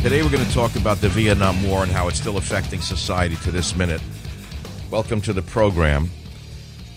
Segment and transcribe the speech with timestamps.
[0.00, 3.34] Today we're going to talk about the Vietnam War and how it's still affecting society
[3.42, 4.00] to this minute.
[4.92, 6.08] Welcome to the program.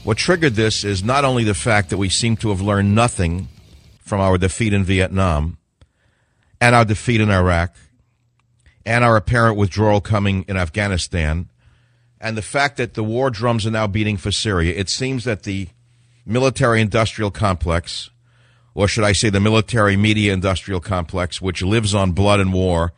[0.03, 3.47] What triggered this is not only the fact that we seem to have learned nothing
[4.01, 5.57] from our defeat in Vietnam
[6.61, 7.75] and our defeat in Iraq
[8.85, 11.49] and our apparent withdrawal coming in Afghanistan
[12.21, 14.75] and the fact that the war drums are now beating for Syria.
[14.75, 15.69] It seems that the
[16.23, 18.11] military industrial complex,
[18.73, 22.93] or should I say the military media industrial complex, which lives on blood and war,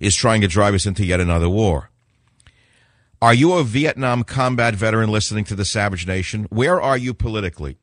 [0.00, 1.90] is trying to drive us into yet another war.
[3.22, 6.46] Are you a Vietnam combat veteran listening to the Savage Nation?
[6.48, 7.76] Where are you politically?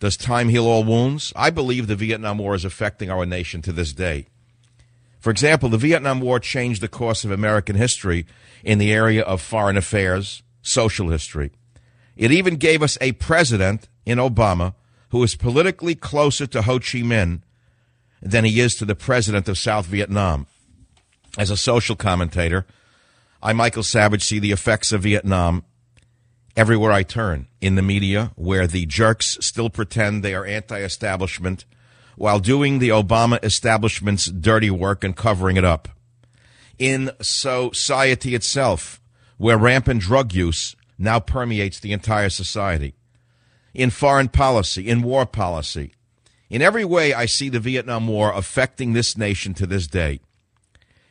[0.00, 1.32] Does time heal all wounds?
[1.36, 4.26] I believe the Vietnam War is affecting our nation to this day.
[5.18, 8.26] For example, the Vietnam War changed the course of American history
[8.64, 11.50] in the area of foreign affairs, social history.
[12.16, 14.74] It even gave us a president in Obama
[15.10, 17.42] who is politically closer to Ho Chi Minh
[18.20, 20.46] than he is to the president of South Vietnam.
[21.38, 22.66] As a social commentator,
[23.42, 25.64] I, Michael Savage, see the effects of Vietnam
[26.56, 31.64] everywhere I turn in the media, where the jerks still pretend they are anti establishment
[32.16, 35.88] while doing the Obama establishment's dirty work and covering it up.
[36.78, 39.00] In society itself,
[39.36, 42.94] where rampant drug use now permeates the entire society.
[43.76, 45.92] In foreign policy, in war policy.
[46.48, 50.20] In every way, I see the Vietnam War affecting this nation to this day.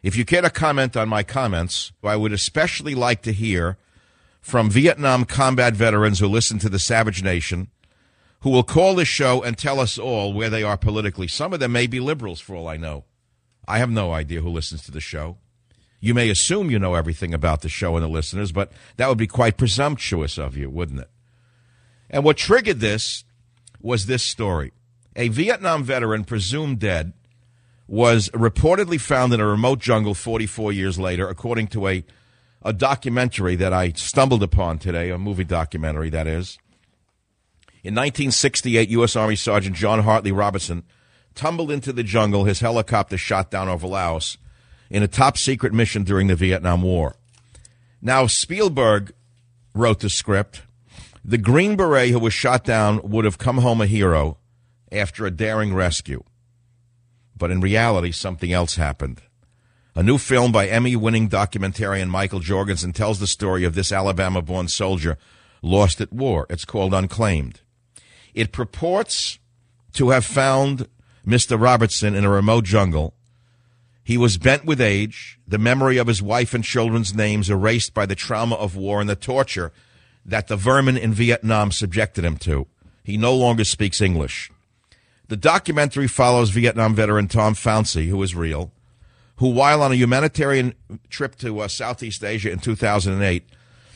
[0.02, 3.78] If you care to comment on my comments, I would especially like to hear
[4.42, 7.70] from Vietnam combat veterans who listen to the Savage Nation,
[8.40, 11.28] who will call this show and tell us all where they are politically.
[11.28, 13.04] Some of them may be liberals, for all I know.
[13.68, 15.38] I have no idea who listens to the show.
[16.00, 19.20] You may assume you know everything about the show and the listeners, but that would
[19.20, 21.10] be quite presumptuous of you, wouldn't it?
[22.10, 23.24] And what triggered this
[23.82, 24.72] was this story.
[25.16, 27.14] A Vietnam veteran, presumed dead,
[27.88, 32.06] was reportedly found in a remote jungle 44 years later, according to a
[32.66, 36.58] a documentary that I stumbled upon today, a movie documentary, that is.
[37.84, 39.16] In 1968, U.S.
[39.16, 40.84] Army Sergeant John Hartley Robinson
[41.36, 44.40] tumbled into the jungle, his helicopter shot down over Laos
[44.90, 47.16] in a top secret mission during the Vietnam War.
[48.02, 49.14] Now, Spielberg
[49.76, 50.64] wrote the script.
[51.28, 54.38] The Green Beret who was shot down would have come home a hero
[54.92, 56.24] after a daring rescue.
[57.36, 59.24] But in reality, something else happened.
[59.96, 64.44] A new film by Emmy winning documentarian Michael Jorgensen tells the story of this Alabama
[64.44, 65.18] born soldier
[65.64, 66.46] lost at war.
[66.48, 67.62] It's called Unclaimed.
[68.36, 69.40] It purports
[69.94, 70.88] to have found
[71.26, 71.60] Mr.
[71.60, 73.16] Robertson in a remote jungle.
[74.04, 78.06] He was bent with age, the memory of his wife and children's names erased by
[78.06, 79.72] the trauma of war and the torture
[80.26, 82.68] that the vermin in Vietnam subjected him to.
[83.04, 84.52] He no longer speaks English.
[85.28, 88.72] The documentary follows Vietnam veteran Tom Faunce, who is real,
[89.38, 90.74] who, while on a humanitarian
[91.10, 93.44] trip to uh, Southeast Asia in 2008,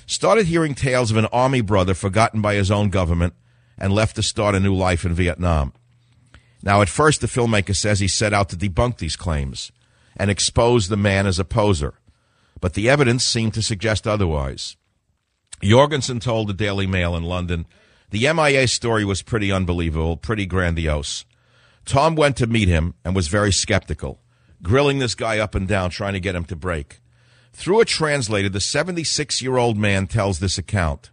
[0.06, 3.34] started hearing tales of an army brother forgotten by his own government
[3.78, 5.72] and left to start a new life in Vietnam.
[6.62, 9.72] Now, at first, the filmmaker says he set out to debunk these claims
[10.18, 11.94] and expose the man as a poser,
[12.60, 14.76] but the evidence seemed to suggest otherwise.
[15.62, 17.66] Jorgensen told the Daily Mail in London
[18.12, 21.26] the MIA story was pretty unbelievable, pretty grandiose.
[21.86, 24.20] Tom went to meet him and was very skeptical
[24.62, 27.00] grilling this guy up and down, trying to get him to break.
[27.54, 31.12] Through a translator, the 76 year old man tells this account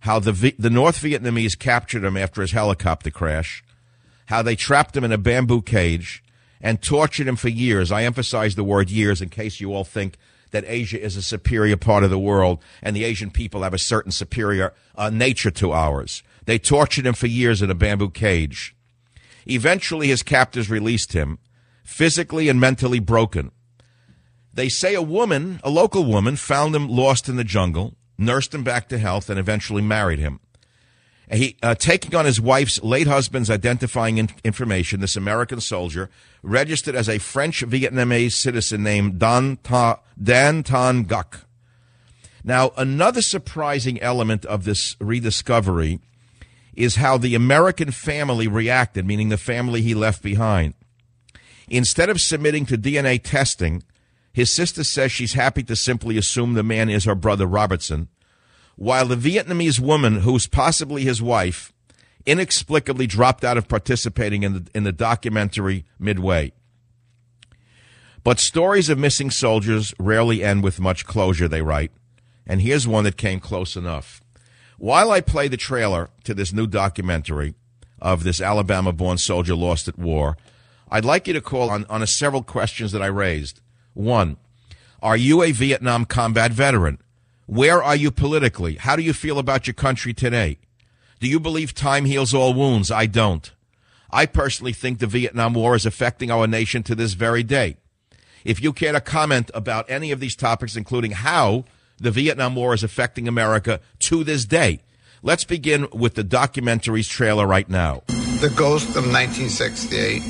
[0.00, 3.62] how the, v- the North Vietnamese captured him after his helicopter crash,
[4.26, 6.22] how they trapped him in a bamboo cage
[6.60, 7.90] and tortured him for years.
[7.90, 10.16] I emphasize the word years in case you all think
[10.50, 13.78] that Asia is a superior part of the world and the Asian people have a
[13.78, 16.22] certain superior uh, nature to ours.
[16.46, 18.74] They tortured him for years in a bamboo cage.
[19.46, 21.38] Eventually, his captors released him
[21.84, 23.50] physically and mentally broken.
[24.52, 28.64] They say a woman, a local woman, found him lost in the jungle, nursed him
[28.64, 30.40] back to health, and eventually married him.
[31.30, 36.10] He, uh, taking on his wife's late husband's identifying in- information, this American soldier
[36.42, 41.46] registered as a French Vietnamese citizen named Dan, Ta- Dan Tan Guk.
[42.42, 46.00] Now, another surprising element of this rediscovery
[46.74, 50.74] is how the American family reacted, meaning the family he left behind.
[51.68, 53.82] Instead of submitting to DNA testing,
[54.32, 58.08] his sister says she's happy to simply assume the man is her brother Robertson,
[58.76, 61.72] while the Vietnamese woman, who's possibly his wife,
[62.26, 66.52] inexplicably dropped out of participating in the, in the documentary midway.
[68.22, 71.92] But stories of missing soldiers rarely end with much closure, they write.
[72.46, 74.22] And here's one that came close enough.
[74.78, 77.54] While I play the trailer to this new documentary
[78.00, 80.36] of this Alabama born soldier lost at war,
[80.90, 83.60] I'd like you to call on, on a several questions that I raised.
[83.94, 84.36] One,
[85.02, 86.98] are you a Vietnam combat veteran?
[87.46, 88.76] Where are you politically?
[88.76, 90.58] How do you feel about your country today?
[91.20, 92.90] Do you believe time heals all wounds?
[92.90, 93.50] I don't.
[94.10, 97.76] I personally think the Vietnam War is affecting our nation to this very day.
[98.44, 101.64] If you care to comment about any of these topics, including how
[101.98, 104.80] the Vietnam War is affecting America to this day,
[105.22, 108.02] let's begin with the documentary's trailer right now.
[108.08, 110.22] The Ghost of 1968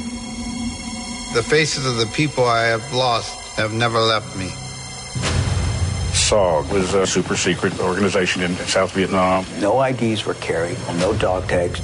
[1.32, 4.50] the faces of the people I have lost have never left me.
[6.30, 9.44] SOG was a super secret organization in South Vietnam.
[9.58, 11.80] No IDs were carried, no dog tags.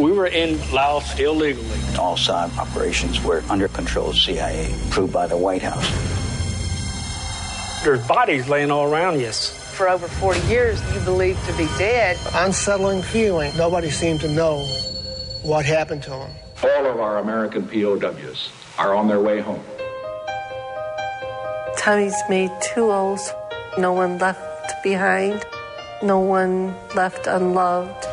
[0.00, 1.66] We were in Laos illegally.
[1.98, 5.90] All SOG operations were under control of CIA, approved by the White House.
[7.82, 9.32] There's bodies laying all around you.
[9.32, 12.16] For over 40 years, you believed to be dead.
[12.32, 13.50] Unsettling feeling.
[13.56, 14.64] Nobody seemed to know
[15.42, 16.30] what happened to them.
[16.62, 19.64] All of our American POWs are on their way home.
[21.76, 23.30] Tommy's made two O's,
[23.78, 25.44] no one left behind.
[26.02, 28.04] no one left unloved.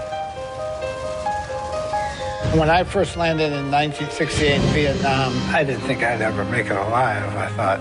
[2.57, 6.77] When I first landed in 1968 in Vietnam, I didn't think I'd ever make it
[6.77, 7.35] alive.
[7.35, 7.79] I thought,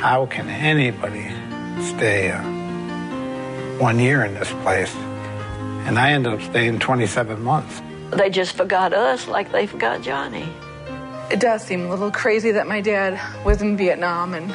[0.00, 1.28] how can anybody
[1.82, 2.42] stay uh,
[3.78, 4.94] one year in this place?
[5.86, 7.80] And I ended up staying 27 months.
[8.10, 10.46] They just forgot us like they forgot Johnny.
[11.30, 14.52] It does seem a little crazy that my dad was in Vietnam and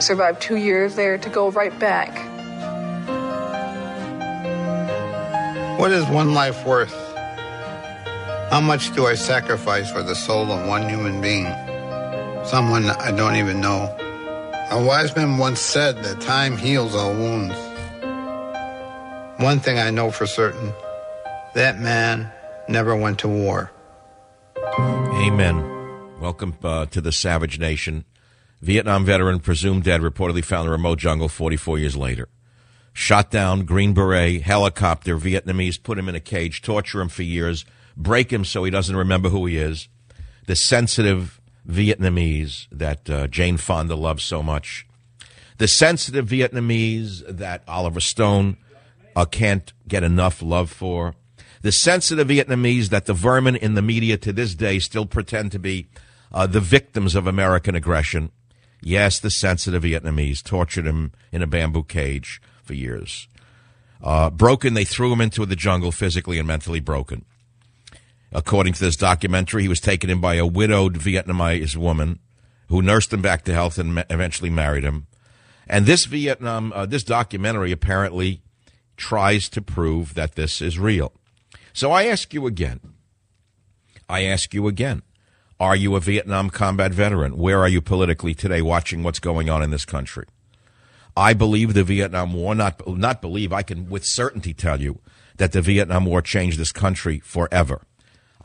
[0.00, 2.14] survived two years there to go right back.
[5.78, 6.94] What is one life worth?
[8.50, 11.46] How much do I sacrifice for the soul of one human being?
[12.44, 13.94] Someone I don't even know.
[14.70, 17.54] A wise man once said that time heals all wounds.
[19.38, 20.72] One thing I know for certain
[21.54, 22.30] that man
[22.68, 23.70] never went to war.
[24.68, 25.56] Amen.
[26.20, 28.04] Welcome uh, to the Savage Nation.
[28.60, 32.28] Vietnam veteran presumed dead, reportedly found in a remote jungle 44 years later.
[32.92, 37.66] Shot down, Green Beret, helicopter, Vietnamese put him in a cage, torture him for years,
[37.96, 39.88] break him so he doesn't remember who he is.
[40.46, 44.86] The sensitive Vietnamese that uh, Jane Fonda loves so much.
[45.58, 48.56] The sensitive Vietnamese that Oliver Stone
[49.14, 51.14] uh, can't get enough love for.
[51.62, 55.58] The sensitive Vietnamese that the vermin in the media to this day still pretend to
[55.58, 55.88] be
[56.32, 58.30] uh, the victims of American aggression.
[58.86, 63.26] Yes, the sensitive Vietnamese tortured him in a bamboo cage for years.
[64.00, 67.24] Uh, broken, they threw him into the jungle, physically and mentally broken.
[68.30, 72.20] According to this documentary, he was taken in by a widowed Vietnamese woman
[72.68, 75.08] who nursed him back to health and eventually married him.
[75.66, 78.40] And this Vietnam, uh, this documentary apparently
[78.96, 81.12] tries to prove that this is real.
[81.72, 82.78] So I ask you again.
[84.08, 85.02] I ask you again.
[85.58, 87.38] Are you a Vietnam combat veteran?
[87.38, 90.26] Where are you politically today watching what's going on in this country?
[91.16, 95.00] I believe the Vietnam War, not, not believe, I can with certainty tell you
[95.38, 97.80] that the Vietnam War changed this country forever.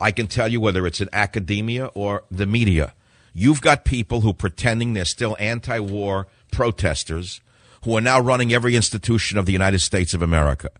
[0.00, 2.94] I can tell you whether it's in academia or the media.
[3.34, 7.42] You've got people who pretending they're still anti-war protesters
[7.84, 10.70] who are now running every institution of the United States of America.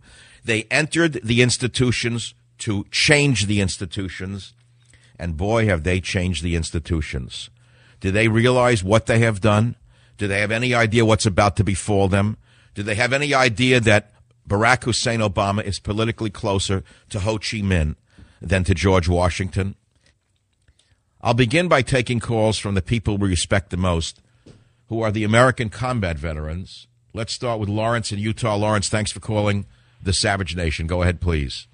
[0.45, 4.55] They entered the institutions to change the institutions,
[5.23, 7.49] and boy, have they changed the institutions.
[8.01, 9.77] Do they realize what they have done?
[10.19, 12.39] Do they have any idea what's about to befall them?
[12.75, 14.13] Do they have any idea that
[14.49, 17.95] Barack Hussein Obama is politically closer to Ho Chi Minh
[18.41, 19.77] than to George Washington?
[21.21, 24.21] I'll begin by taking calls from the people we respect the most,
[24.89, 26.89] who are the American combat veterans.
[27.15, 28.57] Let's start with Lawrence in Utah.
[28.57, 29.67] Lawrence, thanks for calling
[30.03, 30.89] the Savage Nation.
[30.89, 31.69] Go ahead, please.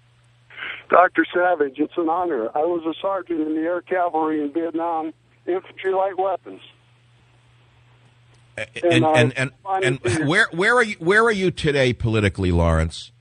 [0.88, 1.26] Dr.
[1.35, 2.49] Savage, it's an honor.
[2.54, 5.12] I was a sergeant in the Air Cavalry in Vietnam,
[5.47, 6.61] infantry light weapons.
[8.83, 13.12] And and and, and, and where where are you where are you today politically, Lawrence?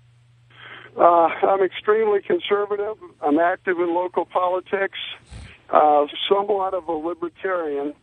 [0.98, 2.98] Uh, I'm extremely conservative.
[3.22, 4.98] I'm active in local politics.
[5.70, 7.94] Uh, somewhat of a libertarian,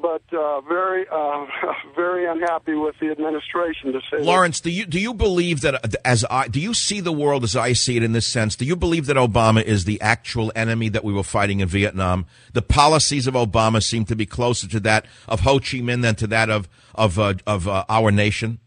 [0.00, 1.46] but uh, very, uh,
[1.96, 3.92] very unhappy with the administration.
[3.92, 7.12] To say, Lawrence, do you do you believe that as I do you see the
[7.12, 8.56] world as I see it in this sense?
[8.56, 12.26] Do you believe that Obama is the actual enemy that we were fighting in Vietnam?
[12.52, 16.14] The policies of Obama seem to be closer to that of Ho Chi Minh than
[16.16, 18.58] to that of of uh, of uh, our nation.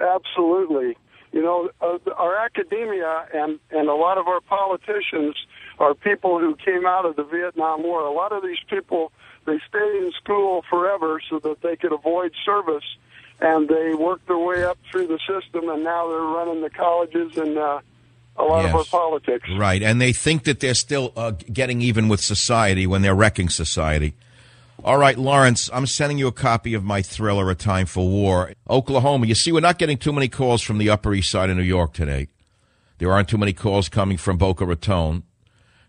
[0.00, 0.96] Absolutely.
[1.32, 5.34] You know, uh, our academia and, and a lot of our politicians
[5.78, 8.00] are people who came out of the Vietnam War.
[8.00, 9.12] A lot of these people,
[9.44, 12.84] they stayed in school forever so that they could avoid service,
[13.40, 17.36] and they worked their way up through the system, and now they're running the colleges
[17.36, 17.80] and uh,
[18.36, 18.70] a lot yes.
[18.70, 19.48] of our politics.
[19.56, 23.48] Right, and they think that they're still uh, getting even with society when they're wrecking
[23.48, 24.14] society.
[24.84, 28.52] All right, Lawrence, I'm sending you a copy of my thriller, A Time for War.
[28.68, 31.56] Oklahoma, you see, we're not getting too many calls from the Upper East Side of
[31.56, 32.28] New York today.
[32.98, 35.22] There aren't too many calls coming from Boca Raton.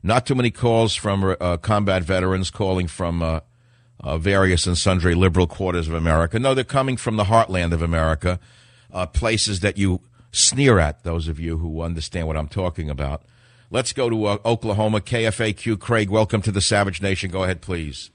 [0.04, 3.40] Not too many calls from uh, combat veterans calling from uh,
[4.02, 6.38] uh, various and sundry liberal quarters of America.
[6.38, 8.40] No, they're coming from the heartland of America,
[8.92, 10.02] uh, places that you
[10.34, 13.24] sneer at, those of you who understand what I'm talking about.
[13.72, 15.80] Let's go to uh, Oklahoma, KFAQ.
[15.80, 17.32] Craig, welcome to the Savage Nation.
[17.32, 18.12] Go ahead, please.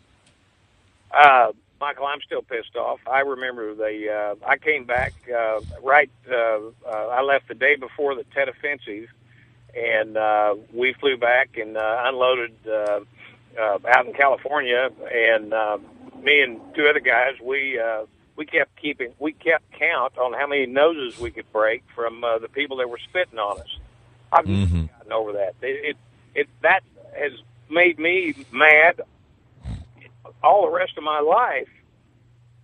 [1.10, 3.00] Uh, Michael, I'm still pissed off.
[3.10, 6.10] I remember the uh, I came back uh, right.
[6.30, 9.08] Uh, uh, I left the day before the Tet Offensive,
[9.76, 13.00] and uh, we flew back and uh, unloaded uh,
[13.58, 14.90] uh, out in California.
[15.12, 15.78] And uh,
[16.22, 18.04] me and two other guys, we uh,
[18.36, 22.38] we kept keeping we kept count on how many noses we could break from uh,
[22.38, 23.78] the people that were spitting on us.
[24.32, 24.86] I've mm-hmm.
[24.86, 25.54] gotten over that.
[25.62, 25.96] It, it
[26.34, 26.82] it that
[27.16, 27.32] has
[27.70, 29.00] made me mad
[30.42, 31.68] all the rest of my life.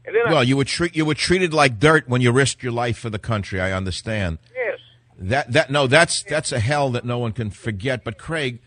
[0.07, 2.63] And then well, I, you were treat you were treated like dirt when you risked
[2.63, 3.61] your life for the country.
[3.61, 4.39] I understand.
[5.19, 8.05] That that no, that's that's a hell that no one can forget.
[8.05, 8.61] But Craig,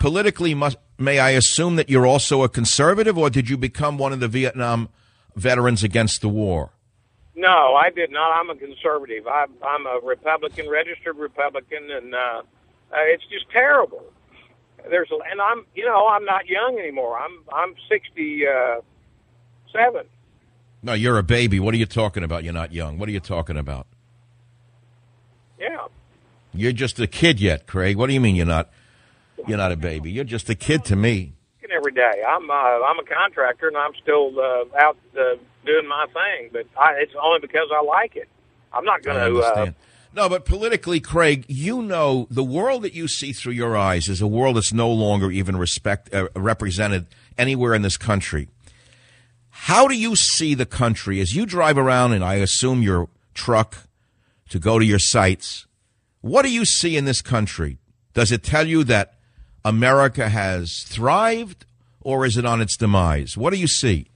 [0.00, 4.12] politically, must may I assume that you're also a conservative, or did you become one
[4.12, 4.88] of the Vietnam
[5.34, 6.74] veterans against the war?
[7.44, 8.32] no, I did not.
[8.32, 9.26] I'm a conservative.
[9.26, 12.42] I'm, I'm a Republican, registered Republican, and uh, uh,
[12.92, 14.04] it's just terrible.
[14.88, 17.18] There's, and I'm, you know, I'm not young anymore.
[17.18, 20.06] I'm, I'm 67.
[20.82, 21.60] No, you're a baby.
[21.60, 22.44] What are you talking about?
[22.44, 22.98] You're not young.
[22.98, 23.86] What are you talking about?
[25.64, 25.86] Yeah.
[26.52, 27.96] You're just a kid yet, Craig.
[27.96, 28.70] What do you mean you're not?
[29.46, 30.10] You're not a baby.
[30.10, 31.32] You're just a kid to me.
[31.74, 32.22] every day.
[32.26, 36.66] I'm uh, I'm a contractor and I'm still uh, out uh, doing my thing, but
[36.78, 38.28] I, it's only because I like it.
[38.72, 39.40] I'm not going to.
[39.40, 39.70] Uh.
[40.14, 44.20] No, but politically, Craig, you know the world that you see through your eyes is
[44.20, 47.06] a world that's no longer even respect uh, represented
[47.36, 48.48] anywhere in this country.
[49.50, 53.78] How do you see the country as you drive around, and I assume your truck
[54.48, 55.66] to go to your sites?
[56.20, 57.78] What do you see in this country?
[58.12, 59.14] Does it tell you that
[59.64, 61.66] America has thrived,
[62.00, 63.36] or is it on its demise?
[63.36, 64.08] What do you see?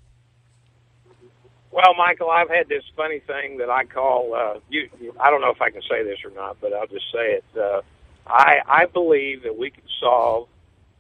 [1.79, 4.35] well, Michael, I've had this funny thing that I call.
[4.35, 4.89] Uh, you,
[5.21, 7.45] I don't know if I can say this or not, but I'll just say it.
[7.57, 7.83] Uh,
[8.27, 10.49] I I believe that we can solve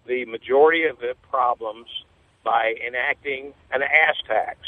[0.06, 1.88] the majority of the problems
[2.44, 4.58] by enacting an ass tax.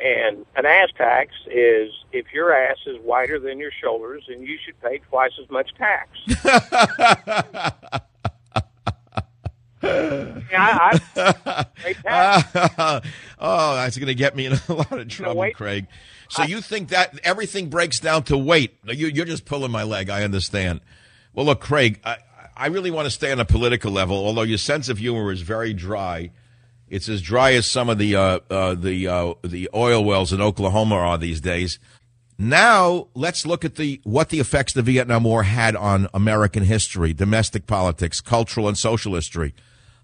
[0.00, 4.58] And an ass tax is if your ass is wider than your shoulders, then you
[4.64, 6.10] should pay twice as much tax.
[9.84, 11.66] yeah, I,
[12.06, 13.00] I
[13.38, 15.48] oh, that's going to get me in a lot of trouble.
[15.54, 15.86] Craig.
[16.28, 18.76] So you think that everything breaks down to weight?
[18.84, 20.10] You, you're just pulling my leg.
[20.10, 20.80] I understand.
[21.32, 22.16] Well, look, Craig, I,
[22.56, 24.16] I really want to stay on a political level.
[24.16, 26.30] Although your sense of humor is very dry,
[26.94, 30.40] it's as dry as some of the uh, uh, the uh, the oil wells in
[30.40, 31.80] Oklahoma are these days.
[32.38, 37.12] Now let's look at the what the effects the Vietnam War had on American history,
[37.12, 39.54] domestic politics, cultural and social history.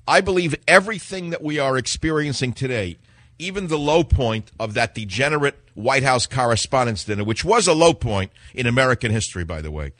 [0.08, 2.98] I believe everything that we are experiencing today,
[3.38, 7.94] even the low point of that degenerate White House correspondence Dinner, which was a low
[7.94, 9.92] point in American history, by the way.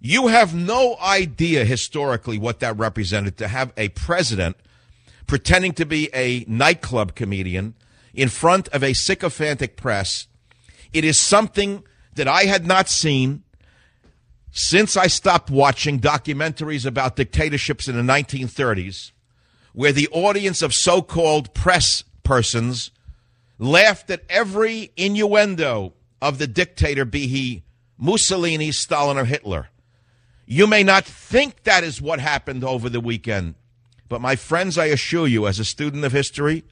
[0.00, 4.56] You have no idea historically what that represented to have a president
[5.26, 7.74] pretending to be a nightclub comedian
[8.14, 10.26] in front of a sycophantic press.
[10.92, 11.84] It is something
[12.14, 13.42] that I had not seen
[14.50, 19.12] since I stopped watching documentaries about dictatorships in the 1930s,
[19.74, 22.90] where the audience of so called press persons
[23.58, 27.64] laughed at every innuendo of the dictator, be he
[27.98, 29.68] Mussolini, Stalin, or Hitler.
[30.46, 33.56] You may not think that is what happened over the weekend,
[34.08, 36.64] but my friends, I assure you, as a student of history,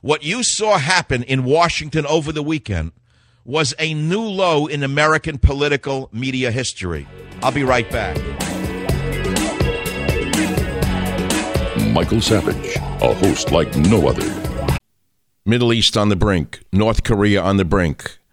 [0.00, 2.92] what you saw happen in Washington over the weekend
[3.44, 7.06] was a new low in American political media history.
[7.42, 8.16] I'll be right back.
[11.92, 14.78] Michael Savage, a host like no other.
[15.46, 18.18] Middle East on the brink, North Korea on the brink.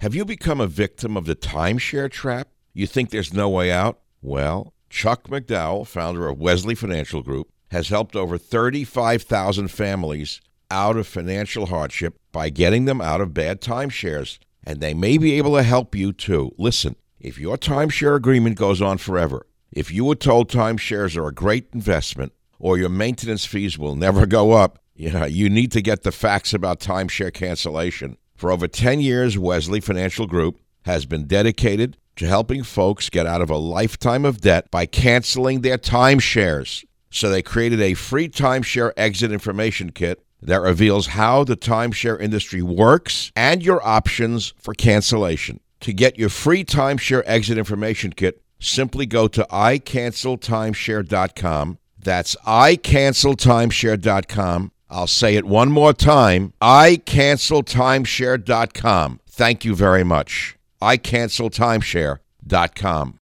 [0.00, 2.48] Have you become a victim of the timeshare trap?
[2.72, 4.00] You think there's no way out?
[4.22, 11.06] Well, Chuck McDowell, founder of Wesley Financial Group, has helped over 35,000 families out of
[11.06, 14.38] financial hardship by getting them out of bad timeshares.
[14.64, 16.54] And they may be able to help you too.
[16.56, 21.34] Listen, if your timeshare agreement goes on forever, if you were told timeshares are a
[21.34, 26.04] great investment or your maintenance fees will never go up, yeah, you need to get
[26.04, 28.16] the facts about timeshare cancellation.
[28.40, 33.42] For over 10 years, Wesley Financial Group has been dedicated to helping folks get out
[33.42, 36.82] of a lifetime of debt by canceling their timeshares.
[37.10, 42.62] So they created a free timeshare exit information kit that reveals how the timeshare industry
[42.62, 45.60] works and your options for cancellation.
[45.80, 51.78] To get your free timeshare exit information kit, simply go to icanceltimeshare.com.
[52.02, 54.72] That's icanceltimeshare.com.
[54.90, 59.20] I'll say it one more time icanceltimeshare.com.
[59.28, 60.56] Thank you very much.
[60.82, 63.18] icanceltimeshare.com.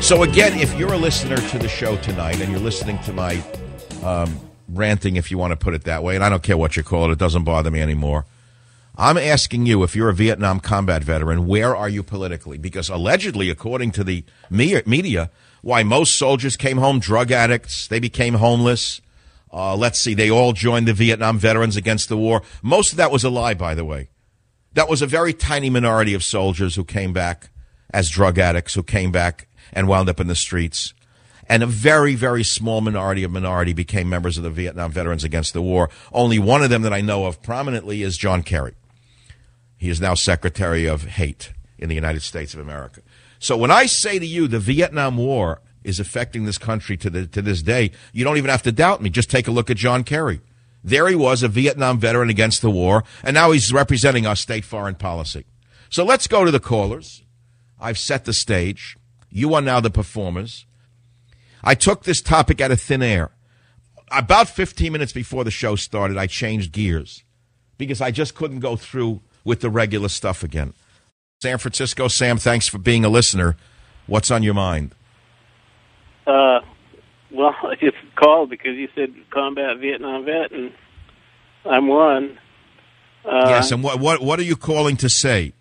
[0.00, 3.42] So, again, if you're a listener to the show tonight and you're listening to my
[4.02, 6.74] um, ranting, if you want to put it that way, and I don't care what
[6.76, 8.24] you call it, it doesn't bother me anymore.
[8.96, 12.58] I'm asking you, if you're a Vietnam combat veteran, where are you politically?
[12.58, 15.30] Because allegedly, according to the media,
[15.62, 19.00] why most soldiers came home drug addicts, they became homeless.
[19.52, 22.42] Uh, let's see, they all joined the Vietnam Veterans Against the War.
[22.62, 24.08] Most of that was a lie, by the way.
[24.74, 27.50] That was a very tiny minority of soldiers who came back
[27.92, 30.94] as drug addicts, who came back and wound up in the streets.
[31.48, 35.52] And a very, very small minority of minority became members of the Vietnam Veterans Against
[35.52, 35.90] the War.
[36.12, 38.74] Only one of them that I know of prominently is John Kerry.
[39.76, 43.00] He is now Secretary of Hate in the United States of America.
[43.40, 47.26] So when I say to you the Vietnam War is affecting this country to, the,
[47.26, 49.08] to this day, you don't even have to doubt me.
[49.08, 50.42] Just take a look at John Kerry.
[50.84, 54.64] There he was, a Vietnam veteran against the war, and now he's representing our state
[54.64, 55.46] foreign policy.
[55.88, 57.22] So let's go to the callers.
[57.80, 58.96] I've set the stage.
[59.30, 60.66] You are now the performers.
[61.64, 63.30] I took this topic out of thin air.
[64.10, 67.24] About 15 minutes before the show started, I changed gears
[67.78, 70.74] because I just couldn't go through with the regular stuff again.
[71.42, 73.56] San Francisco, Sam, thanks for being a listener.
[74.06, 74.94] What's on your mind?
[76.26, 76.60] Uh,
[77.30, 80.70] well, I just called because you said combat Vietnam vet, and
[81.64, 82.38] I'm one.
[83.24, 85.54] Uh, yes, and what what what are you calling to say?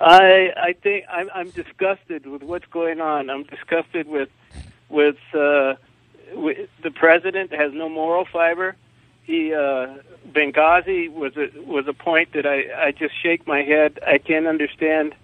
[0.00, 3.30] I I think I'm, I'm disgusted with what's going on.
[3.30, 4.28] I'm disgusted with
[4.88, 5.74] with, uh,
[6.34, 8.74] with the president has no moral fiber.
[9.22, 9.98] He uh,
[10.30, 13.98] Benghazi was a was a point that I I just shake my head.
[14.06, 15.14] I can't understand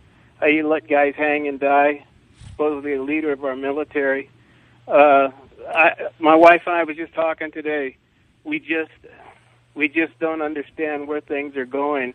[0.41, 2.05] how you let guys hang and die.
[2.51, 4.31] Supposedly a leader of our military.
[4.87, 5.31] Uh,
[5.69, 7.97] I, my wife and I was just talking today.
[8.45, 8.91] We just
[9.75, 12.15] we just don't understand where things are going.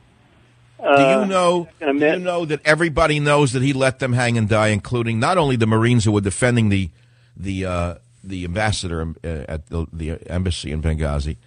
[0.81, 1.67] Uh, do you know?
[1.79, 5.37] Do you know that everybody knows that he let them hang and die, including not
[5.37, 6.89] only the Marines who were defending the
[7.35, 11.37] the uh, the ambassador uh, at the, the embassy in Benghazi,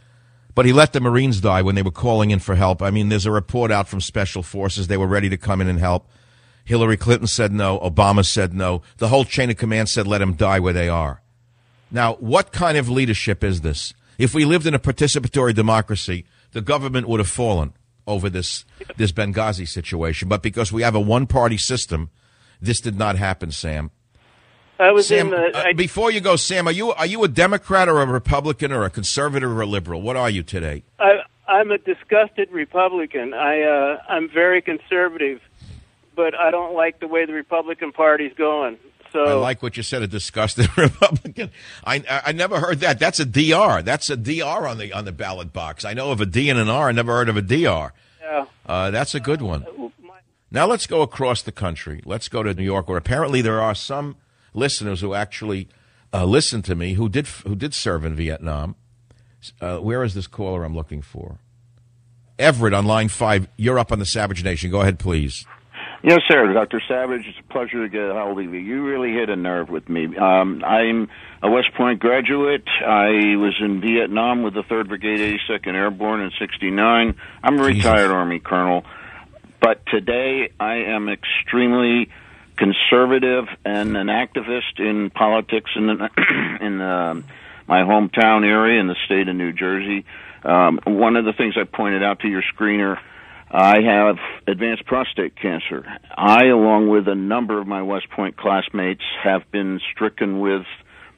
[0.54, 2.82] but he let the Marines die when they were calling in for help.
[2.82, 5.68] I mean, there's a report out from Special Forces; they were ready to come in
[5.68, 6.08] and help.
[6.64, 7.78] Hillary Clinton said no.
[7.80, 8.82] Obama said no.
[8.98, 11.22] The whole chain of command said let them die where they are.
[11.90, 13.92] Now, what kind of leadership is this?
[14.18, 17.72] If we lived in a participatory democracy, the government would have fallen
[18.06, 18.64] over this
[18.96, 20.28] this Benghazi situation.
[20.28, 22.10] But because we have a one party system,
[22.60, 23.90] this did not happen, Sam.
[24.83, 25.59] I was Sam, in the.
[25.59, 28.85] Uh, before you go, Sam, are you are you a Democrat or a Republican or
[28.85, 30.03] a conservative or a liberal?
[30.03, 30.83] What are you today?
[30.99, 33.33] I, I'm a disgusted Republican.
[33.33, 35.40] I uh, I'm very conservative,
[36.16, 38.79] but I don't like the way the Republican Party's going.
[39.12, 41.51] So I like what you said, a disgusted Republican.
[41.85, 42.99] I I never heard that.
[42.99, 43.83] That's a DR.
[43.83, 45.85] That's a DR on the on the ballot box.
[45.85, 46.88] I know of a D and an R.
[46.88, 47.92] I never heard of a DR.
[48.21, 48.47] Yeah.
[48.66, 49.64] Uh, that's a good one.
[50.51, 52.03] Now let's go across the country.
[52.05, 54.16] Let's go to New York, where apparently there are some
[54.54, 55.68] listeners who actually
[56.12, 58.76] uh, listen to me who did who did serve in Vietnam.
[59.60, 61.38] Uh, where is this caller I'm looking for?
[62.38, 63.48] Everett on line five.
[63.56, 64.70] You're up on the Savage Nation.
[64.70, 65.44] Go ahead, please.
[66.04, 66.82] Yes, sir, Dr.
[66.88, 67.24] Savage.
[67.28, 68.58] It's a pleasure to get a hold of you.
[68.58, 70.16] You really hit a nerve with me.
[70.16, 71.08] Um, I'm
[71.42, 72.66] a West Point graduate.
[72.84, 77.14] I was in Vietnam with the 3rd Brigade, 82nd Airborne in 69.
[77.44, 78.84] I'm a retired Army colonel.
[79.60, 82.08] But today I am extremely
[82.62, 85.90] conservative and an activist in politics in,
[86.61, 87.14] in uh,
[87.66, 90.05] my hometown area in the state of New Jersey.
[90.44, 92.98] Um, one of the things I pointed out to your screener
[93.51, 95.85] I have advanced prostate cancer.
[96.16, 100.62] I, along with a number of my West Point classmates, have been stricken with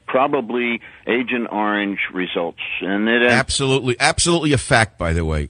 [0.07, 4.97] probably Agent Orange results, and it absolutely, absolutely a fact.
[4.97, 5.49] By the way,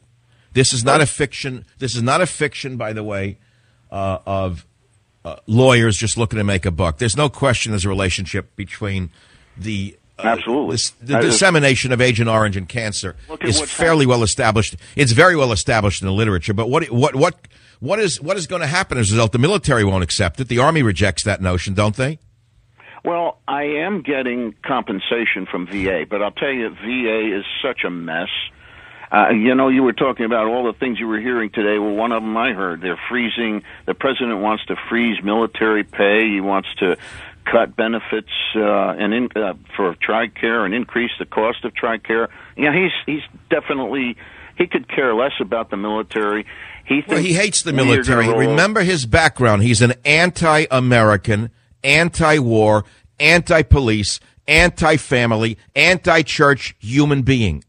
[0.54, 1.66] this is not a fiction.
[1.80, 2.78] This is not a fiction.
[2.78, 3.40] By the way,
[3.90, 4.66] uh, of
[5.26, 7.00] uh, lawyers just looking to make a buck.
[7.00, 7.72] There's no question.
[7.72, 9.10] There's a relationship between
[9.58, 10.76] the Absolutely.
[10.76, 14.76] This, the is- dissemination of Agent Orange and cancer is fairly well established.
[14.96, 16.54] It's very well established in the literature.
[16.54, 17.36] But what what what
[17.82, 19.34] what is what is going to happen as a result?
[19.34, 20.48] The military won't accept it.
[20.48, 22.20] The army rejects that notion, don't they?
[23.04, 27.90] Well, I am getting compensation from VA, but I'll tell you, VA is such a
[27.90, 28.30] mess.
[29.12, 31.78] Uh, you know, you were talking about all the things you were hearing today.
[31.78, 32.82] Well, one of them I heard.
[32.82, 36.30] They're freezing, the president wants to freeze military pay.
[36.30, 36.98] He wants to
[37.46, 38.62] cut benefits uh,
[38.98, 42.30] and in, uh, for TRICARE and increase the cost of TRICARE.
[42.58, 44.18] Yeah, he's he's definitely
[44.58, 46.46] he could care less about the military.
[46.86, 48.28] He thinks Well, he hates the military.
[48.28, 49.64] Remember his background.
[49.64, 51.50] He's an anti-American,
[51.84, 52.86] anti-war,
[53.20, 57.64] anti-police, anti-family, anti-church human being.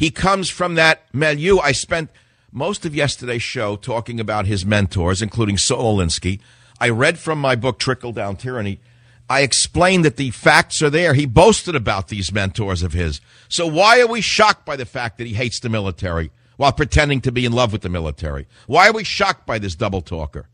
[0.00, 1.58] He comes from that milieu.
[1.58, 2.08] I spent
[2.50, 6.40] most of yesterday's show talking about his mentors, including Saul Alinsky.
[6.80, 8.80] I read from my book, Trickle Down Tyranny.
[9.28, 11.12] I explained that the facts are there.
[11.12, 13.20] He boasted about these mentors of his.
[13.50, 17.20] So why are we shocked by the fact that he hates the military while pretending
[17.20, 18.46] to be in love with the military?
[18.66, 20.48] Why are we shocked by this double talker?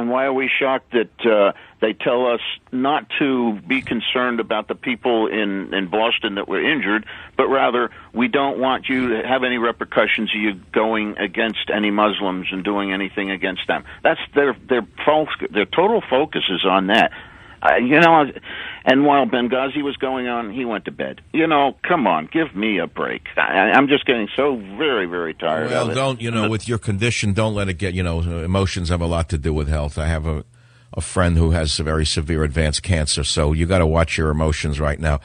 [0.00, 2.40] And why are we shocked that uh, they tell us
[2.72, 7.04] not to be concerned about the people in, in Boston that were injured,
[7.36, 11.90] but rather we don't want you to have any repercussions of you going against any
[11.90, 13.84] Muslims and doing anything against them.
[14.02, 17.12] That's their their fo- their total focus is on that.
[17.62, 18.32] Uh, you know,
[18.84, 21.20] and while Benghazi was going on, he went to bed.
[21.32, 23.22] You know, come on, give me a break.
[23.36, 26.48] I, I'm just getting so very, very tired Well, of don't you know?
[26.48, 27.94] With your condition, don't let it get.
[27.94, 29.98] You know, emotions have a lot to do with health.
[29.98, 30.44] I have a
[30.92, 34.30] a friend who has a very severe advanced cancer, so you got to watch your
[34.30, 35.20] emotions right now.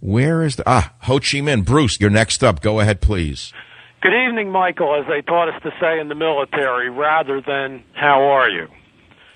[0.00, 1.64] Where is the ah Ho Chi Minh?
[1.64, 2.60] Bruce, you're next up.
[2.60, 3.52] Go ahead, please.
[4.00, 8.22] Good evening, Michael, as they taught us to say in the military, rather than how
[8.22, 8.68] are you?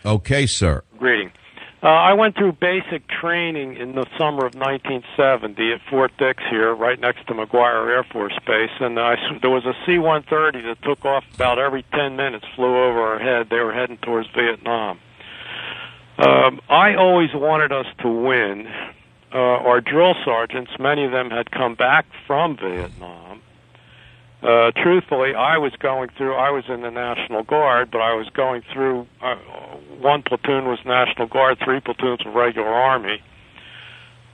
[0.05, 0.85] Okay, sir.
[0.99, 1.33] Greeting.
[1.83, 6.73] Uh, I went through basic training in the summer of 1970 at Fort Dix here,
[6.73, 11.05] right next to McGuire Air Force Base, and I, there was a C-130 that took
[11.05, 13.49] off about every 10 minutes, flew over our head.
[13.51, 15.01] They were heading towards Vietnam.
[16.19, 18.69] Um, I always wanted us to win.
[19.35, 23.41] Uh, our drill sergeants, many of them had come back from Vietnam.
[24.41, 26.35] Uh, truthfully, I was going through.
[26.35, 29.07] I was in the National Guard, but I was going through.
[29.21, 29.37] Uh,
[30.03, 33.23] one platoon was National Guard, three platoons were regular Army.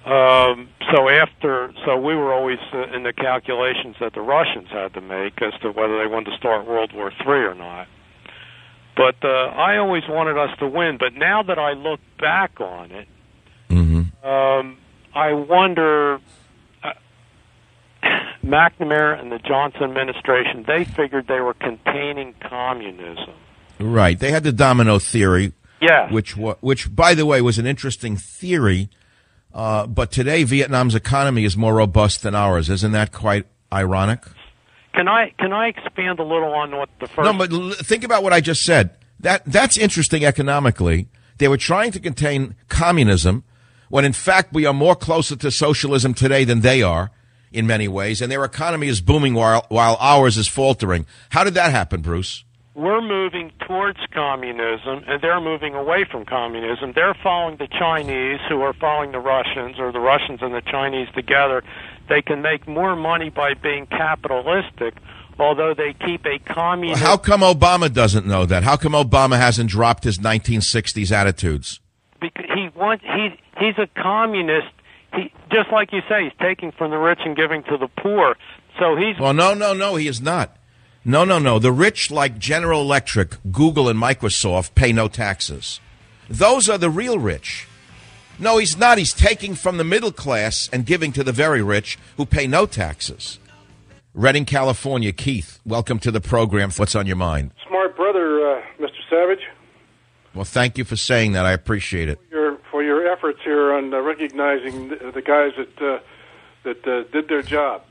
[0.04, 4.94] Um, so after, so we were always uh, in the calculations that the Russians had
[4.94, 7.88] to make as to whether they wanted to start World War III or not.
[8.96, 10.96] But uh, I always wanted us to win.
[10.98, 13.08] But now that I look back on it,
[14.24, 14.78] um,
[15.14, 16.20] I wonder.
[16.82, 16.92] Uh,
[18.44, 23.34] McNamara and the Johnson administration, they figured they were containing communism.
[23.78, 24.18] Right.
[24.18, 25.52] They had the domino theory.
[25.80, 26.12] Yeah.
[26.12, 28.90] Which which by the way was an interesting theory.
[29.54, 32.68] Uh, but today Vietnam's economy is more robust than ours.
[32.68, 34.24] Isn't that quite ironic?
[34.94, 37.24] Can I can I expand a little on what the first?
[37.24, 38.90] No, but l- think about what I just said.
[39.20, 41.08] That that's interesting economically.
[41.38, 43.44] They were trying to contain communism
[43.88, 47.10] when in fact we are more closer to socialism today than they are
[47.52, 51.06] in many ways, and their economy is booming while while ours is faltering.
[51.30, 52.44] How did that happen, Bruce?
[52.78, 56.92] We're moving towards communism, and they're moving away from communism.
[56.94, 61.08] They're following the Chinese, who are following the Russians, or the Russians and the Chinese
[61.12, 61.64] together.
[62.08, 64.94] They can make more money by being capitalistic,
[65.40, 67.02] although they keep a communist.
[67.02, 68.62] How come Obama doesn't know that?
[68.62, 71.80] How come Obama hasn't dropped his 1960s attitudes?
[72.20, 74.68] because he wants he he's a communist.
[75.14, 78.36] He just like you say, he's taking from the rich and giving to the poor.
[78.78, 80.56] So he's Well, no, no, no, he is not.
[81.04, 81.58] No, no, no.
[81.58, 85.80] The rich, like General Electric, Google, and Microsoft, pay no taxes.
[86.28, 87.66] Those are the real rich.
[88.38, 88.98] No, he's not.
[88.98, 92.66] He's taking from the middle class and giving to the very rich who pay no
[92.66, 93.38] taxes.
[94.14, 95.12] Redding, California.
[95.12, 96.70] Keith, welcome to the program.
[96.72, 97.52] What's on your mind?
[97.66, 98.90] Smart brother, uh, Mr.
[99.08, 99.40] Savage,
[100.34, 101.46] Well, thank you for saying that.
[101.46, 102.18] I appreciate it.
[102.30, 105.98] your, for your efforts here on uh, recognizing the, the guys that uh,
[106.64, 107.82] that uh, did their job.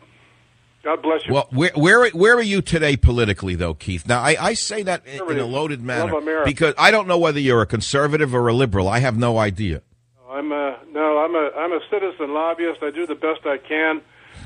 [0.87, 1.33] God bless you.
[1.33, 4.07] Well, where where where are you today politically, though, Keith?
[4.07, 6.49] Now, I, I say that in, in a loaded manner America.
[6.49, 8.87] because I don't know whether you're a conservative or a liberal.
[8.87, 9.81] I have no idea.
[10.29, 12.81] I'm a no, I'm a I'm a citizen lobbyist.
[12.81, 13.99] I do the best I can.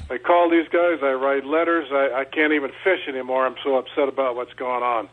[0.09, 0.97] I call these guys.
[1.03, 1.89] I write letters.
[1.91, 3.45] I, I can't even fish anymore.
[3.45, 5.09] I'm so upset about what's going on.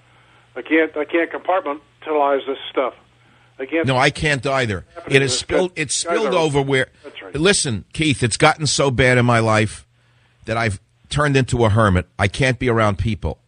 [0.56, 2.94] I can't I can't compartmentalize this stuff.
[3.58, 3.86] I can't.
[3.86, 4.86] No, I can't either.
[5.10, 5.72] It has spilled.
[5.76, 6.86] It's spilled over where.
[7.22, 7.34] Right.
[7.34, 9.86] Listen, Keith, it's gotten so bad in my life
[10.46, 12.06] that I've turned into a hermit.
[12.18, 13.38] I can't be around people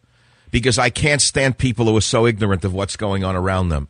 [0.50, 3.88] because I can't stand people who are so ignorant of what's going on around them.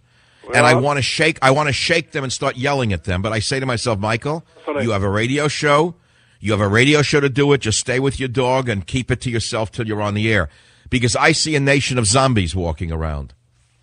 [0.55, 1.39] and I want to shake.
[1.43, 3.23] I want to shake them and start yelling at them.
[3.23, 4.45] But I say to myself, Michael,
[4.81, 5.95] you have a radio show.
[6.41, 7.59] You have a radio show to do it.
[7.61, 10.49] Just stay with your dog and keep it to yourself till you're on the air,
[10.89, 13.35] because I see a nation of zombies walking around.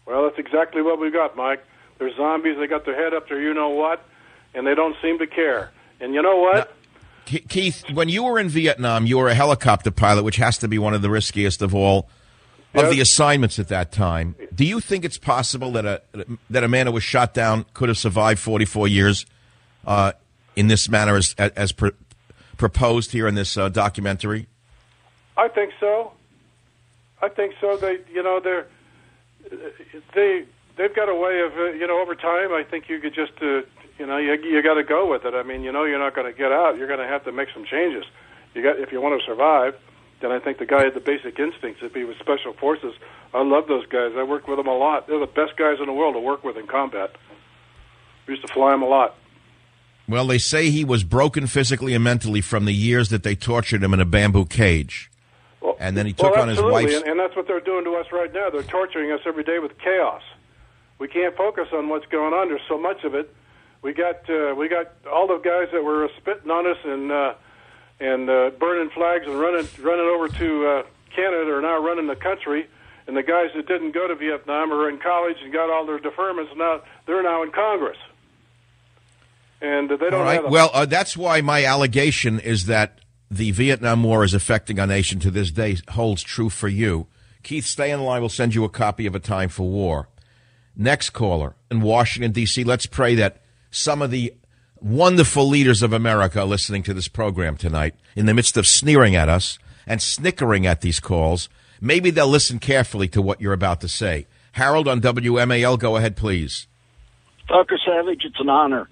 [0.06, 1.64] Well, that's exactly what we've got, Mike.
[2.00, 2.58] They're zombies.
[2.58, 4.04] They got their head up there, you know what,
[4.54, 5.72] and they don't seem to care.
[6.00, 6.76] And you know what?
[7.28, 10.68] Ke- Keith, when you were in Vietnam, you were a helicopter pilot, which has to
[10.68, 12.10] be one of the riskiest of all
[12.74, 12.92] of Yes.
[12.96, 14.36] the assignments at that time.
[14.56, 16.02] Do you think it's possible that a
[16.50, 19.26] that a man who was shot down could have survived 44 years
[19.86, 20.14] uh,
[20.56, 21.90] in this manner as as pr-
[22.58, 24.48] proposed here in this uh, documentary?
[25.36, 26.14] I think so.
[27.22, 27.78] I think so.
[27.78, 28.68] They, you know, they're
[30.14, 30.46] they
[30.78, 32.54] they've got a way of, uh, you know, over time.
[32.54, 33.62] I think you could just, uh,
[34.00, 35.34] you know, you you got to go with it.
[35.34, 36.78] I mean, you know, you're not going to get out.
[36.78, 38.06] You're going to have to make some changes.
[38.54, 39.76] You got if you want to survive.
[40.20, 41.84] Then I think the guy had the basic instincts.
[41.84, 42.94] If he was special forces,
[43.36, 44.14] I love those guys.
[44.18, 45.08] I work with them a lot.
[45.08, 47.16] They're the best guys in the world to work with in combat.
[48.26, 49.16] We used to fly them a lot.
[50.10, 53.84] Well, they say he was broken physically and mentally from the years that they tortured
[53.84, 55.12] him in a bamboo cage,
[55.80, 56.96] and then he took well, on his wife's.
[56.96, 58.50] and, and that's what they're doing to us right now.
[58.50, 60.22] They're torturing us every day with chaos.
[60.98, 62.48] We can't focus on what's going on.
[62.48, 63.34] There's so much of it.
[63.82, 67.34] We got uh, we got all the guys that were spitting on us and uh,
[68.00, 70.84] and uh, burning flags and running running over to uh,
[71.16, 72.68] Canada are now running the country.
[73.08, 76.00] And the guys that didn't go to Vietnam are in college and got all their
[76.00, 76.56] deferments.
[76.58, 77.98] Now they're now in Congress,
[79.62, 80.42] and they don't All right.
[80.42, 80.52] have.
[80.52, 83.00] Well, uh, that's why my allegation is that
[83.32, 87.08] the Vietnam War is affecting our nation to this day holds true for you.
[87.44, 88.22] Keith, stay in line.
[88.22, 90.10] We'll send you a copy of A Time for War.
[90.76, 92.64] Next caller in Washington, D.C.
[92.66, 94.34] Let's pray that some of the
[94.82, 99.16] wonderful leaders of America are listening to this program tonight in the midst of sneering
[99.16, 101.50] at us and snickering at these calls.
[101.82, 104.28] Maybe they'll listen carefully to what you're about to say.
[104.54, 106.68] Harold on WMAL, go ahead, please.
[107.48, 107.78] Dr.
[107.86, 108.90] Savage, it's an honor.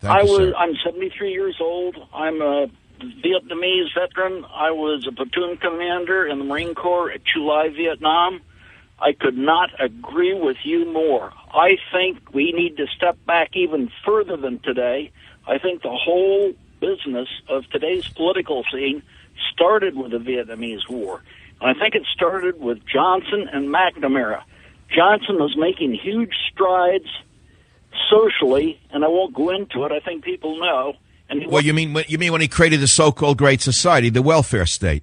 [0.00, 0.54] Thank I you, was sir.
[0.56, 1.96] I'm 73 years old.
[2.12, 2.66] I'm a
[3.00, 4.44] Vietnamese veteran.
[4.52, 8.40] I was a platoon commander in the Marine Corps at Chu Lai, Vietnam.
[9.00, 11.32] I could not agree with you more.
[11.52, 15.12] I think we need to step back even further than today.
[15.46, 19.02] I think the whole business of today's political scene
[19.52, 21.22] started with the Vietnamese War.
[21.60, 24.42] I think it started with Johnson and McNamara.
[24.94, 27.08] Johnson was making huge strides
[28.10, 29.92] socially, and I won't go into it.
[29.92, 30.94] I think people know.
[31.28, 34.66] And Well, you mean you mean when he created the so-called Great Society, the welfare
[34.66, 35.02] state?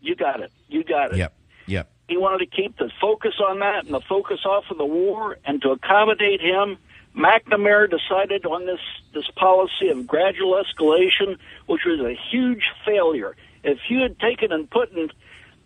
[0.00, 0.50] you got it.
[0.68, 1.18] You got it.
[1.18, 1.34] Yep,
[1.66, 1.90] yep.
[2.10, 5.38] He wanted to keep the focus on that and the focus off of the war,
[5.44, 6.76] and to accommodate him,
[7.14, 8.80] McNamara decided on this
[9.14, 13.36] this policy of gradual escalation, which was a huge failure.
[13.62, 15.12] If you had taken and put and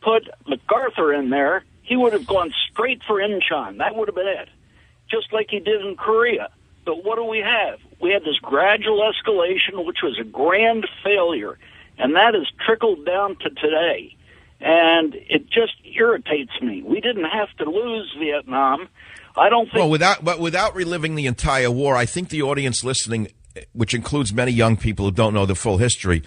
[0.02, 3.78] put MacArthur in there, he would have gone straight for Incheon.
[3.78, 4.50] That would have been it,
[5.10, 6.50] just like he did in Korea.
[6.84, 7.78] But what do we have?
[8.02, 11.56] We had this gradual escalation, which was a grand failure,
[11.96, 14.14] and that has trickled down to today.
[14.66, 16.82] And it just irritates me.
[16.82, 18.88] We didn't have to lose Vietnam.
[19.36, 19.74] I don't think.
[19.74, 23.28] Well, without but without reliving the entire war, I think the audience listening,
[23.74, 26.22] which includes many young people who don't know the full history,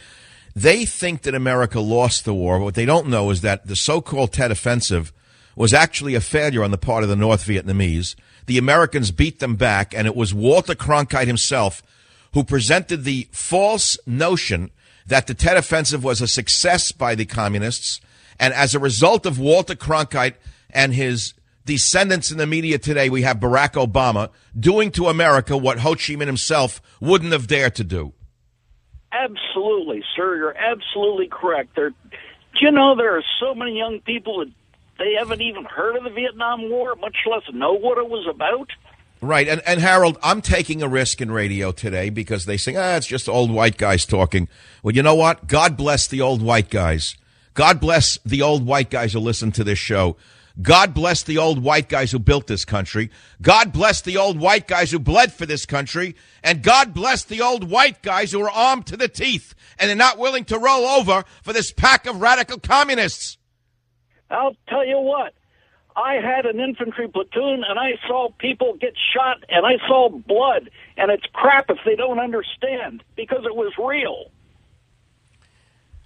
[0.55, 2.59] they think that America lost the war.
[2.59, 5.11] What they don't know is that the so-called Tet Offensive
[5.55, 8.15] was actually a failure on the part of the North Vietnamese.
[8.45, 11.81] The Americans beat them back, and it was Walter Cronkite himself
[12.33, 14.69] who presented the false notion
[15.07, 17.99] that the Tet Offensive was a success by the communists.
[18.39, 20.35] And as a result of Walter Cronkite
[20.69, 21.33] and his
[21.65, 26.13] descendants in the media today, we have Barack Obama doing to America what Ho Chi
[26.13, 28.13] Minh himself wouldn't have dared to do.
[29.11, 30.35] Absolutely, sir.
[30.35, 31.75] You're absolutely correct.
[31.75, 31.95] There, do
[32.61, 34.51] you know there are so many young people that
[34.97, 38.69] they haven't even heard of the Vietnam War, much less know what it was about?
[39.19, 39.47] Right.
[39.47, 43.07] And, and Harold, I'm taking a risk in radio today because they say, ah, it's
[43.07, 44.47] just old white guys talking.
[44.83, 45.47] Well, you know what?
[45.47, 47.17] God bless the old white guys.
[47.57, 50.15] God bless the old white guys who listen to this show.
[50.61, 53.09] God bless the old white guys who built this country.
[53.41, 56.15] God bless the old white guys who bled for this country.
[56.43, 59.95] And God bless the old white guys who are armed to the teeth and are
[59.95, 63.39] not willing to roll over for this pack of radical communists.
[64.29, 65.33] I'll tell you what.
[65.95, 70.69] I had an infantry platoon and I saw people get shot and I saw blood
[70.95, 74.29] and it's crap if they don't understand because it was real.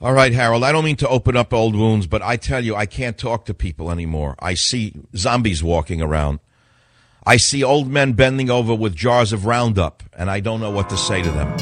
[0.03, 2.75] All right, Harold, I don't mean to open up old wounds, but I tell you,
[2.75, 4.33] I can't talk to people anymore.
[4.39, 6.39] I see zombies walking around.
[7.23, 10.89] I see old men bending over with jars of Roundup, and I don't know what
[10.89, 11.55] to say to them.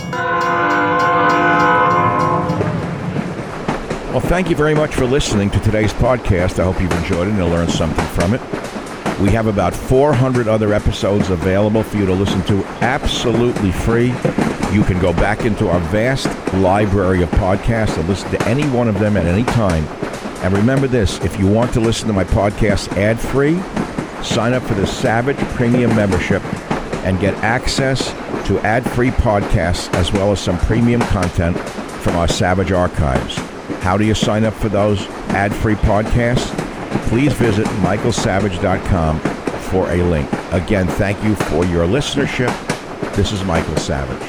[4.14, 6.60] Well, thank you very much for listening to today's podcast.
[6.60, 8.42] I hope you've enjoyed it and learned something from it.
[9.20, 14.14] We have about 400 other episodes available for you to listen to absolutely free.
[14.72, 18.88] You can go back into our vast library of podcasts and listen to any one
[18.88, 19.84] of them at any time.
[20.44, 23.60] And remember this if you want to listen to my podcast ad free,
[24.24, 26.44] sign up for the Savage Premium membership
[27.04, 28.12] and get access
[28.48, 31.58] to ad free podcasts as well as some premium content
[32.02, 33.38] from our Savage archives.
[33.82, 36.56] How do you sign up for those ad free podcasts?
[37.10, 39.20] Please visit michaelsavage.com
[39.72, 40.30] for a link.
[40.52, 42.54] Again, thank you for your listenership.
[43.16, 44.29] This is Michael Savage.